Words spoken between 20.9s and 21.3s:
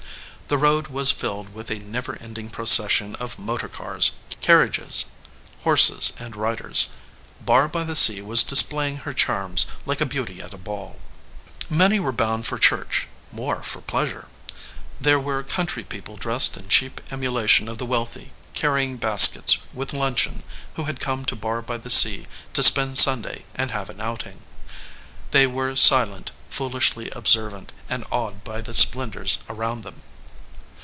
come